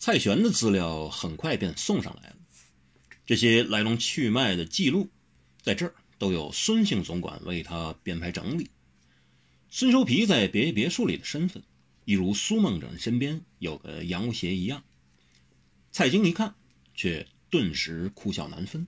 [0.00, 2.36] 蔡玄的资料很快便送上来了，
[3.26, 5.10] 这些来龙去脉的记录，
[5.60, 8.70] 在这儿都有孙姓总管为他编排整理。
[9.70, 11.64] 孙收皮在别别墅里的身份，
[12.04, 14.84] 一如苏梦枕身边有个杨无邪一样。
[15.90, 16.54] 蔡京一看，
[16.94, 18.86] 却顿时哭笑难分。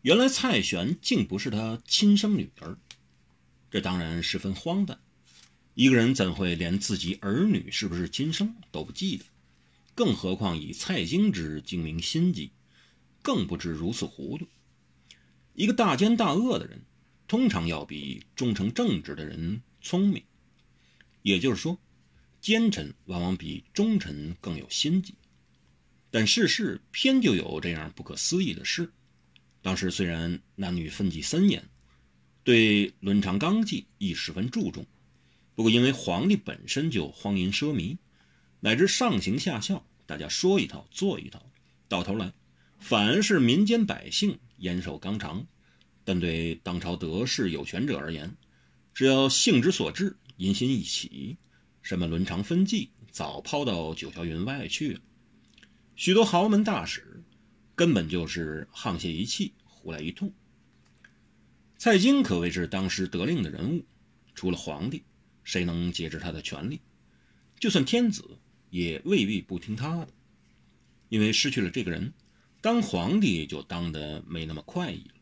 [0.00, 2.78] 原来蔡玄竟不是他亲生女儿，
[3.70, 4.98] 这当然十分荒诞。
[5.74, 9.24] 一个人怎会连自己儿女是不是亲生都不记得？
[9.94, 12.50] 更何况以蔡京之精明心计，
[13.22, 14.46] 更不知如此糊涂。
[15.54, 16.82] 一个大奸大恶的人，
[17.28, 20.22] 通常要比忠诚正直的人聪明。
[21.22, 21.78] 也就是说，
[22.40, 25.14] 奸臣往往比忠臣更有心计。
[26.10, 28.92] 但世事偏就有这样不可思议的事。
[29.62, 31.68] 当时虽然男女分际森严，
[32.42, 34.86] 对伦常纲纪亦十分注重。
[35.54, 37.96] 不过，因为皇帝本身就荒淫奢靡，
[38.60, 41.44] 乃至上行下效，大家说一套做一套，
[41.88, 42.32] 到头来
[42.78, 45.46] 反而是民间百姓严守纲常。
[46.04, 48.36] 但对当朝得势有权者而言，
[48.92, 51.38] 只要性之所至，淫心一起，
[51.80, 55.00] 什么伦常分际早抛到九霄云外去了。
[55.96, 57.22] 许多豪门大使
[57.74, 60.32] 根本就是沆瀣一气，胡来一通。
[61.78, 63.84] 蔡京可谓是当时得令的人物，
[64.34, 65.02] 除了皇帝。
[65.42, 66.80] 谁能节制他的权力？
[67.60, 68.38] 就算天子
[68.74, 70.08] 也未必不听他的，
[71.08, 72.12] 因为失去了这个人，
[72.60, 75.14] 当皇帝就当得没那么快意了。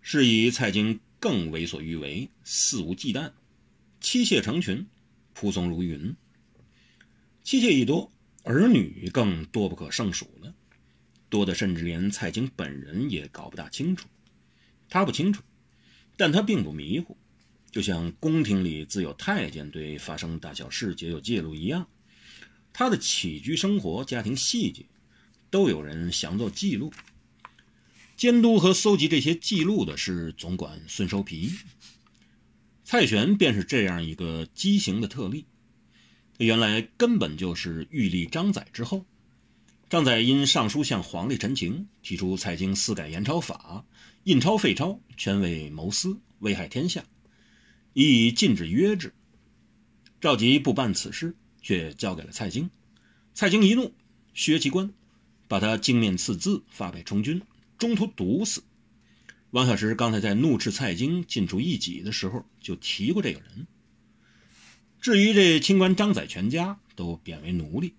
[0.00, 3.30] 是以蔡京更为所欲为，肆无忌惮，
[4.00, 4.88] 妻妾成群，
[5.36, 6.16] 仆从如云。
[7.44, 8.10] 妻妾一多，
[8.42, 10.52] 儿女更多不可胜数了，
[11.28, 14.08] 多的甚至连蔡京本人也搞不大清楚。
[14.88, 15.44] 他不清楚，
[16.16, 17.16] 但他并不迷糊。
[17.70, 21.86] 就像宫廷里自有太监对发生大小事皆有记录一样，
[22.78, 24.84] 他的起居生活、家庭细节，
[25.48, 26.92] 都有人详作记录。
[28.18, 31.50] 监督和搜集这些记录的是总管孙收皮。
[32.84, 35.46] 蔡玄便是这样一个畸形的特例。
[36.36, 39.06] 他原来根本就是御立张载之后。
[39.88, 43.86] 张载因上书向皇帝陈情，提出蔡京私改严钞法、
[44.24, 47.02] 印钞废钞，全为谋私，危害天下。
[47.94, 49.14] 亦禁止约制，
[50.20, 51.34] 赵佶不办此事，
[51.66, 52.70] 却交给了蔡京。
[53.34, 53.92] 蔡京一怒，
[54.34, 54.94] 削其官，
[55.48, 57.42] 把他镜面刺字，发配充军，
[57.76, 58.62] 中途毒死。
[59.50, 63.66] 王小石刚才在怒斥蔡京尽出一己的时候，就提过这个人。
[65.00, 67.94] 至于这清官张载全家，都贬为奴隶，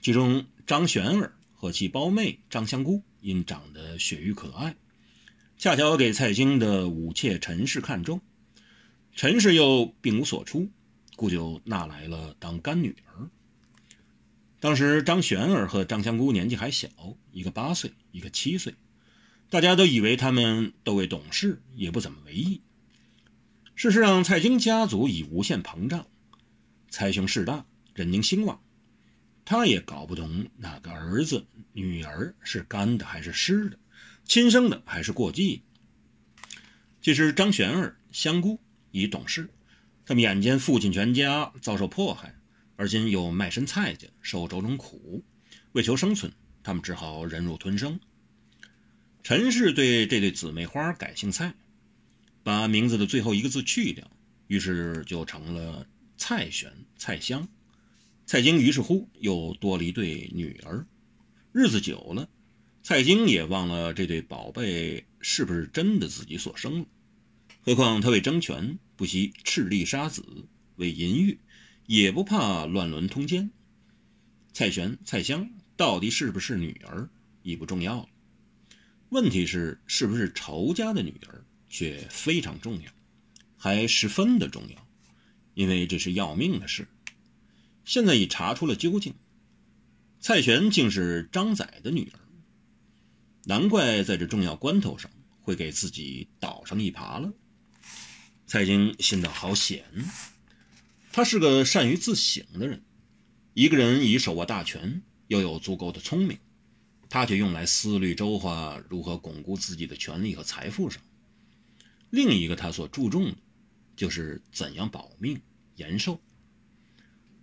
[0.00, 4.76] 其中张玄儿和其胞妹张香姑，因长得雪玉可爱，
[5.58, 8.20] 恰巧给蔡京的武妾陈氏看中。
[9.16, 10.68] 陈氏又并无所出，
[11.16, 13.28] 故就纳来了当干女儿。
[14.60, 16.88] 当时张玄儿和张香姑年纪还小，
[17.32, 18.74] 一个八岁，一个七岁，
[19.50, 22.60] 大家都以为他们都未懂事，也不怎么为意。
[23.74, 26.06] 事实上，蔡京家族已无限膨胀，
[26.88, 28.60] 财雄势大，人丁兴旺，
[29.44, 33.78] 他也搞不懂哪个儿子、女儿是干的还是湿的，
[34.24, 35.62] 亲生的还是过继。
[37.00, 38.60] 其实张玄儿、香姑。
[38.92, 39.50] 已懂事，
[40.06, 42.36] 他们眼见父亲全家遭受迫害，
[42.76, 45.24] 而今又卖身蔡家，受种种苦，
[45.72, 47.98] 为求生存，他们只好忍辱吞声。
[49.24, 51.54] 陈氏对这对姊妹花改姓蔡，
[52.44, 54.08] 把名字的最后一个字去掉，
[54.46, 55.84] 于是就成了
[56.16, 57.48] 蔡玄、蔡香。
[58.26, 60.86] 蔡京于是乎又多了一对女儿。
[61.50, 62.28] 日子久了，
[62.84, 66.86] 蔡京也忘了这对宝贝是不是真的自己所生了。
[67.62, 70.22] 何况他为争权，不惜赤力杀子；
[70.76, 71.38] 为淫欲，
[71.86, 73.50] 也不怕乱伦通奸。
[74.52, 77.08] 蔡玄、蔡香到底是不是女儿，
[77.42, 78.08] 已不重要了。
[79.10, 82.90] 问题是，是不是仇家的女儿，却非常重要，
[83.56, 84.88] 还十分的重要，
[85.54, 86.88] 因为这是要命的事。
[87.84, 89.14] 现在已查出了究竟，
[90.18, 92.18] 蔡玄竟是张载的女儿，
[93.44, 95.10] 难怪在这重要关头上
[95.40, 97.32] 会给自己倒上一耙了。
[98.48, 99.84] 蔡京心道好险，
[101.10, 102.80] 他是个善于自省的人。
[103.54, 106.38] 一个人已手握大权，又有足够的聪明，
[107.08, 111.02] 他却用来思虑周化如何巩固自己的权利和财富上。
[112.10, 113.36] 另一个他所注重的，
[113.96, 115.40] 就是怎样保命
[115.74, 116.20] 延寿。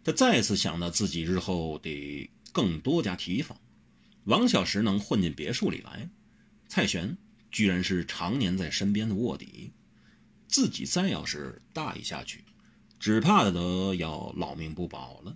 [0.06, 3.60] 他再次想到自己日后得更多加提防。
[4.24, 6.10] 王小石能混进别墅里来，
[6.70, 7.18] 蔡玄
[7.52, 9.74] 居然是常年在身边的卧底。
[10.54, 12.46] 自己再要是大意下去，
[13.00, 15.36] 只怕得要老命不保了。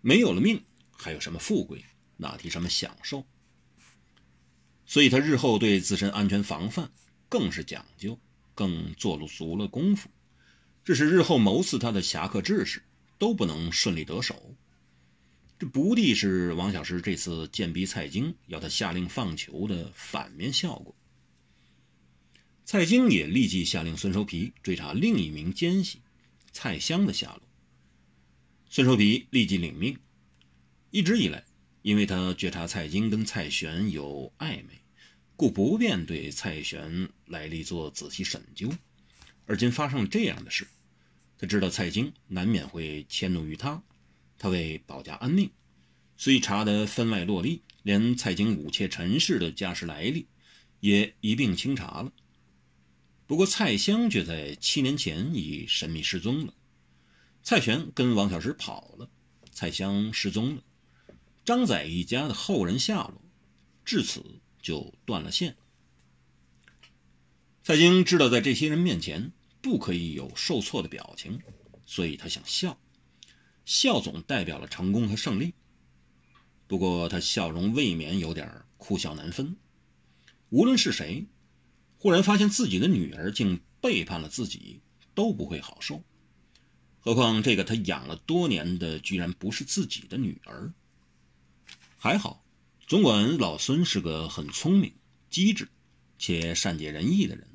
[0.00, 0.64] 没有了命，
[0.96, 1.84] 还有什么富贵，
[2.16, 3.26] 哪提什么享受？
[4.86, 6.90] 所以他日后对自身安全防范
[7.28, 8.18] 更是讲究，
[8.54, 10.08] 更做了足了功夫，
[10.86, 12.82] 致使日后谋刺他的侠客志士
[13.18, 14.56] 都不能顺利得手。
[15.58, 20.96] 这不地是王小石这次贱逼蔡京要他下令放囚的反面效果。
[22.70, 25.98] 蔡京也立即下令孙收皮追查另一名奸细
[26.52, 27.42] 蔡襄的下落。
[28.68, 29.98] 孙收皮立即领命。
[30.92, 31.44] 一直以来，
[31.82, 34.80] 因为他觉察蔡京跟蔡玄有暧昧，
[35.34, 38.72] 故不便对蔡玄来历做仔细审究。
[39.46, 40.64] 而今发生了这样的事，
[41.38, 43.82] 他知道蔡京难免会迁怒于他。
[44.38, 45.50] 他为保家安命，
[46.16, 50.28] 虽查得分外落力，连蔡京武妾陈氏的家世来历
[50.78, 52.12] 也一并清查了。
[53.30, 56.54] 不过蔡襄却在七年前已神秘失踪了，
[57.44, 59.08] 蔡玄跟王小石跑了，
[59.52, 60.62] 蔡襄失踪了，
[61.44, 63.22] 张载一家的后人下落
[63.84, 65.56] 至此就断了线。
[67.62, 69.30] 蔡京知道在这些人面前
[69.62, 71.40] 不可以有受挫的表情，
[71.86, 72.80] 所以他想笑。
[73.64, 75.54] 笑总代表了成功和胜利，
[76.66, 79.56] 不过他笑容未免有点哭笑难分。
[80.48, 81.26] 无论是谁，
[82.00, 84.80] 忽然发现自己的女儿竟背叛了自己，
[85.14, 86.02] 都不会好受。
[86.98, 90.72] 何况这个他养了多年的，居然不是自己的女儿。
[91.98, 92.42] 还好，
[92.86, 94.94] 总管老孙是个很聪明、
[95.28, 95.68] 机智
[96.18, 97.46] 且善解人意的人。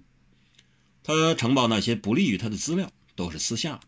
[1.01, 3.79] 他呈报那些不利于他的资料，都是私下。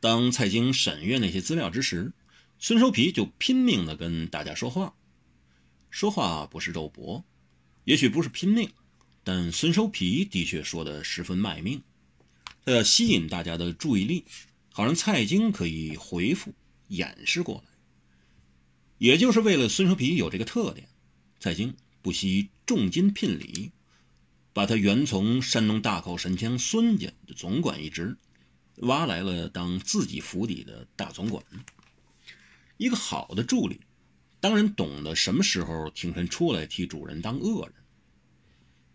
[0.00, 2.12] 当蔡京审阅那些资料之时，
[2.58, 4.96] 孙收皮就拼命地跟大家说话。
[5.88, 7.24] 说话不是肉搏，
[7.84, 8.72] 也许不是拼命，
[9.24, 11.82] 但孙收皮的确说得十分卖命。
[12.64, 14.24] 他要吸引大家的注意力，
[14.70, 16.54] 好让蔡京可以回复
[16.88, 17.70] 掩饰过来。
[18.98, 20.86] 也就是为了孙收皮有这个特点，
[21.40, 23.72] 蔡京不惜重金聘礼，
[24.52, 28.16] 把他原从山东大口神枪孙家的总管一职。
[28.78, 31.44] 挖来了当自己府邸的大总管，
[32.76, 33.78] 一个好的助理，
[34.40, 37.83] 当然懂得什么时候挺身出来替主人当恶人。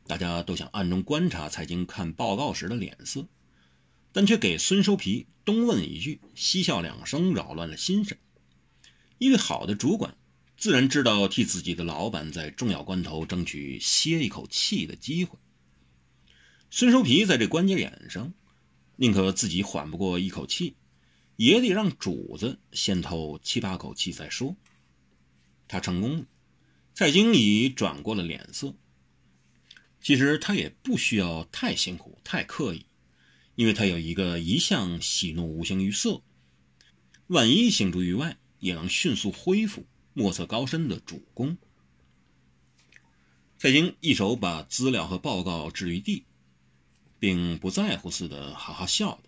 [0.10, 3.28] 大家都想暗中观察蔡京看报告时的脸色，
[4.12, 8.18] 但却给孙收皮东问一句，西笑两声，扰乱了心神。
[9.20, 10.18] 一位好的主管，
[10.58, 15.38] 自然知道替自己的老板在重要关头争取歇一口气的机会。
[16.72, 18.34] 孙收皮在这关节眼上。
[18.96, 20.76] 宁可自己缓不过一口气，
[21.36, 24.58] 也得让主子先透七八口气再说。
[25.68, 26.26] 他成功了，
[26.96, 28.74] 蔡京已转过了脸色。
[30.01, 32.86] 其实他也不需要太辛苦、太刻意，
[33.56, 36.22] 因为他有一个一向喜怒无形于色，
[37.28, 41.57] 万一行出于外，也能迅速恢复、莫测高深的主公。
[43.57, 46.25] 蔡京一手把资料和报告置于地。
[47.22, 49.24] 并不在乎似的，哈哈笑道：“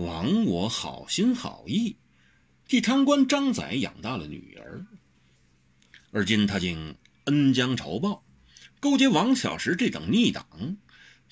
[0.00, 1.96] 枉我好心好意，
[2.68, 4.86] 替贪官张载养大了女儿，
[6.12, 8.22] 而今他竟恩将仇报，
[8.82, 10.76] 勾结王小石这等逆党，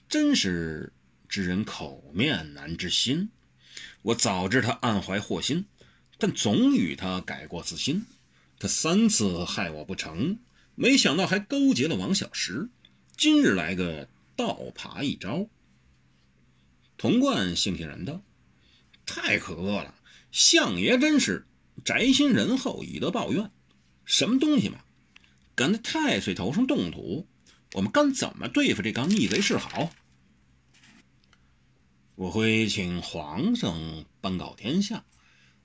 [0.08, 0.92] 真是
[1.28, 3.30] 知人口面难知心。
[4.02, 5.64] 我早知他暗怀祸心，
[6.16, 8.06] 但总与他改过自新。
[8.60, 10.38] 他三次害我不成，
[10.76, 12.68] 没想到还勾结了王小石，
[13.16, 15.50] 今日来个。”倒爬一招，
[16.96, 18.22] 童贯悻悻然道
[19.04, 19.94] ：“太可恶了！
[20.32, 21.46] 相爷真是
[21.84, 23.50] 宅心仁厚，以德报怨。
[24.06, 24.78] 什么东西嘛，
[25.54, 27.28] 敢在太岁头上动土？
[27.72, 29.90] 我们该怎么对付这帮逆贼是好？
[32.14, 35.04] 我会请皇上颁告天下，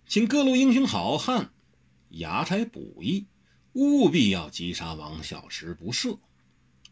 [0.08, 1.52] 请各路英雄好汉
[2.12, 3.28] 衙差捕役，
[3.74, 6.20] 务必要击杀王小石不赦。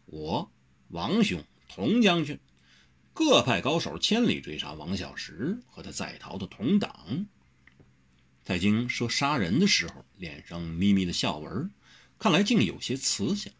[0.05, 0.51] 我
[0.89, 1.43] 王兄。”
[1.75, 2.39] 童将军，
[3.15, 7.25] 各派高手千里追杀王小石和他在逃的同党。
[8.43, 11.71] 蔡京说杀人的时候，脸上眯眯的笑纹，
[12.19, 13.51] 看来竟有些慈祥。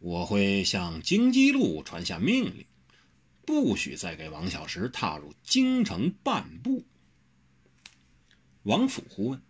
[0.00, 2.64] 我会向京畿路传下命令，
[3.46, 6.86] 不许再给王小石踏入京城半步。
[8.62, 9.42] 王府呼问：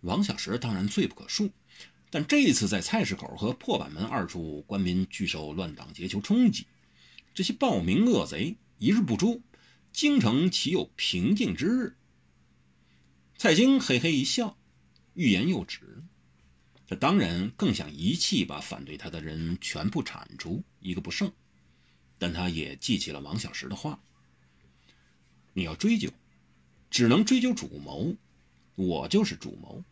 [0.00, 1.50] 王小石当然罪不可恕。
[2.10, 6.66] 但这一次在菜市口和破板门二处，官民拒受乱党劫囚冲击，
[7.32, 9.40] 这些暴民恶贼一日不诛，
[9.92, 11.96] 京城岂有平静之日？
[13.38, 14.58] 蔡京嘿嘿一笑，
[15.14, 16.02] 欲言又止。
[16.86, 21.32] 他当然更想一气把反对他的人全部铲除，一个不剩。
[22.18, 23.98] 但他也记起了王小石的话：
[25.54, 26.10] 你要追究，
[26.90, 28.14] 只能追究主谋，
[28.74, 29.82] 我就是主谋，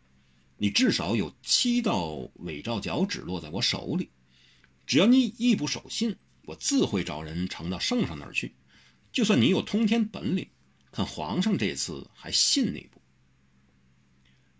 [0.57, 4.09] 你至少有七道伪造脚趾落在我手里。
[4.85, 8.53] 只要你一不守信，我自会找人呈到圣上那儿去。
[9.11, 10.47] 就算你有通天本领，
[10.91, 13.01] 看皇上这次还信你不？”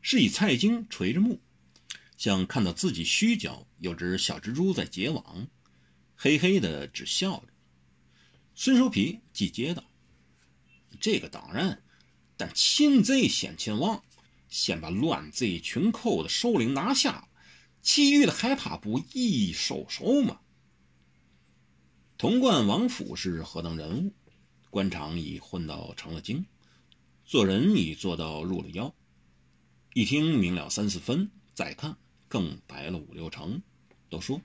[0.01, 1.39] 是以蔡京垂着目，
[2.21, 5.47] 像看到自己须脚有只小蜘蛛在结网，
[6.15, 7.47] 嘿嘿的只笑着。
[8.53, 9.83] 孙叔皮既接道
[11.01, 11.81] ：“这个当然，
[12.37, 14.03] 但擒贼先擒王，
[14.49, 17.27] 先把乱贼群寇的首领拿下，
[17.81, 20.41] 其余的还怕不易收手吗？”
[22.19, 24.13] 潼关王府是何等人物？
[24.69, 26.45] 官场已混到成了精，
[27.25, 28.93] 做人已做到入了妖。
[29.95, 31.97] 一听明了三四分，再看
[32.31, 33.61] 更白了五六成。
[34.09, 34.41] 都说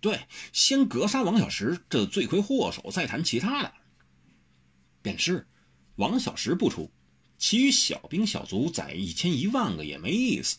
[0.00, 0.20] 对，
[0.52, 3.72] 先格杀王小石这罪魁祸首，再谈其他的。
[5.00, 5.46] 便是
[5.96, 6.90] 王小石不出，
[7.38, 10.58] 其余小兵小卒宰一千一万个也没意思。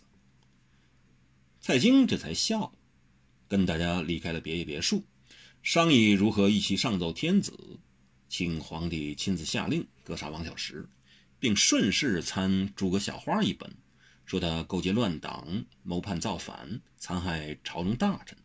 [1.62, 2.74] 蔡京这才笑，
[3.48, 5.04] 跟大家离开了别野别墅，
[5.62, 7.80] 商议如何一起上奏天子，
[8.28, 10.90] 请皇帝亲自下令格杀王小石，
[11.40, 13.72] 并顺势参诸葛小花一本。
[14.28, 18.38] 说他勾结乱党，谋叛造反，残害朝中大臣，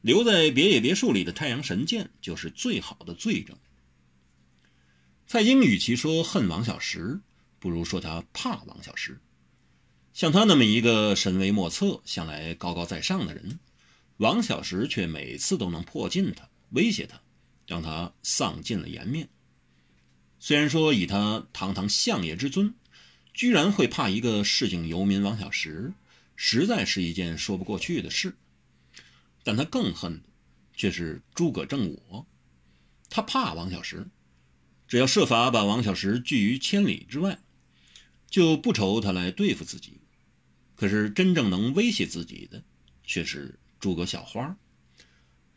[0.00, 3.56] 留在别野别墅里的太阳神剑就是最好的罪证。
[5.28, 7.20] 蔡京与其说恨王小石，
[7.60, 9.20] 不如说他怕王小石。
[10.12, 13.60] 像他那么一个神威莫测、向来高高在上的人，
[14.16, 17.20] 王小石却每次都能迫近他，威胁他，
[17.68, 19.28] 让他丧尽了颜面。
[20.40, 22.74] 虽然说以他堂堂相爷之尊。
[23.32, 25.92] 居然会怕一个市井游民王小石，
[26.36, 28.36] 实在是一件说不过去的事。
[29.42, 30.28] 但他更恨的
[30.74, 32.26] 却是诸葛正我。
[33.08, 34.06] 他怕王小石，
[34.86, 37.38] 只要设法把王小石拒于千里之外，
[38.28, 40.00] 就不愁他来对付自己。
[40.76, 42.62] 可是真正能威胁自己的，
[43.04, 44.56] 却是诸葛小花。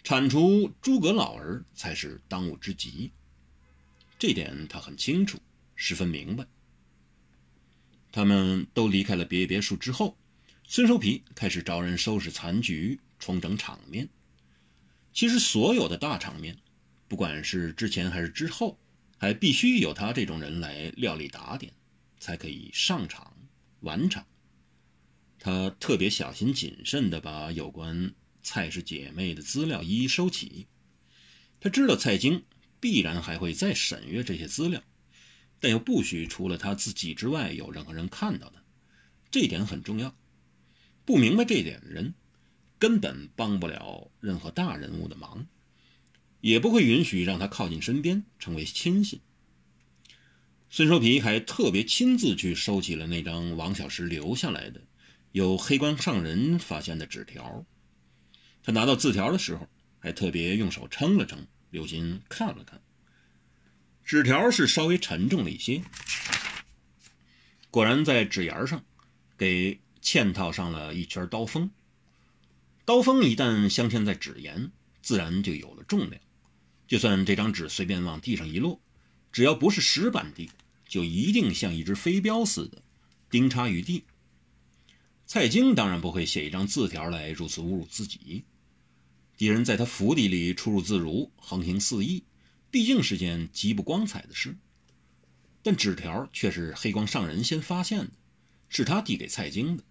[0.03, 3.11] 铲除诸葛老儿才是当务之急。
[4.19, 5.39] 这点他很清楚，
[5.75, 6.45] 十分明白。
[8.15, 10.17] 他们都离开了别别墅之后，
[10.63, 14.07] 孙收皮开始找人收拾残局，重整场面。
[15.11, 16.57] 其实，所有的大场面，
[17.09, 18.79] 不管是之前还是之后，
[19.17, 21.73] 还必须有他这种人来料理打点，
[22.17, 23.35] 才可以上场
[23.81, 24.25] 完场。
[25.37, 30.67] 他特别小心谨慎地把有关蔡氏姐妹的资料一一收起。
[31.59, 32.45] 他知道蔡京
[32.79, 34.81] 必然还会再审阅这些资料。
[35.59, 38.63] 但又不许除了他自己之外有任何人看到的，
[39.31, 40.15] 这点很重要。
[41.05, 42.13] 不明白这点的人，
[42.79, 45.47] 根本帮不了任何大人物的忙，
[46.41, 49.21] 也不会允许让他靠近身边，成为亲信。
[50.69, 54.81] 孙收皮还特别亲自去收起了那张王小石留下来的、
[55.31, 57.65] 由黑关上人发现的纸条。
[58.61, 59.69] 他拿到字条的时候，
[59.99, 62.81] 还特别用手称了称，留心看了看。
[64.05, 65.81] 纸条是稍微沉重了一些，
[67.71, 68.85] 果然在纸沿上
[69.35, 71.71] 给嵌套上了一圈刀锋。
[72.85, 74.71] 刀锋一旦镶嵌在纸沿，
[75.01, 76.21] 自然就有了重量。
[76.87, 78.79] 就算这张纸随便往地上一落，
[79.31, 80.51] 只要不是石板地，
[80.87, 82.83] 就一定像一只飞镖似的
[83.31, 84.03] 钉插于地。
[85.25, 88.43] 蔡京当然不会写一张字条来如此侮辱自己。
[89.35, 92.23] 敌人在他府邸里出入自如，横行肆意。
[92.75, 94.57] 毕竟是件极不光彩的事，
[95.63, 98.11] 但纸条却是黑光上人先发现的，
[98.67, 99.83] 是他递给蔡京的。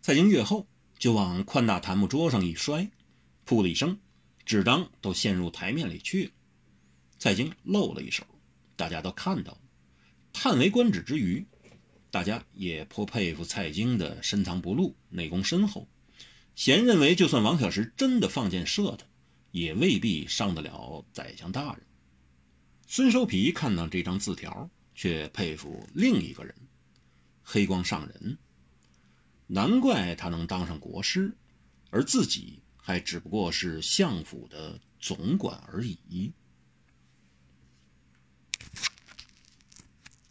[0.00, 0.68] 蔡京阅后
[1.00, 2.88] 就往宽大檀木桌上一摔，
[3.44, 3.98] 噗的一声，
[4.46, 6.30] 纸张都陷入台面里去了。
[7.18, 8.24] 蔡京露了一手，
[8.76, 9.58] 大家都看到了，
[10.32, 11.44] 叹为观止之余，
[12.12, 15.88] 大家也颇佩服蔡京的深藏不露、内功深厚，
[16.54, 19.06] 咸认为就算王小石真的放箭射他。
[19.54, 21.86] 也未必伤得了宰相大人。
[22.88, 26.52] 孙收皮看到这张字条，却佩服另一个人——
[27.40, 28.36] 黑光上人。
[29.46, 31.32] 难怪他能当上国师，
[31.90, 36.32] 而自己还只不过是相府的总管而已。